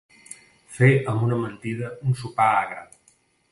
[0.77, 2.83] Fer amb una mentida un sopar agre.